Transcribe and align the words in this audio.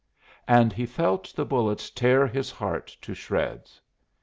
and 0.47 0.73
he 0.73 0.83
felt 0.83 1.31
the 1.35 1.45
bullets 1.45 1.91
tear 1.91 2.25
his 2.25 2.49
heart 2.49 2.87
to 2.99 3.13
shreds. 3.13 3.79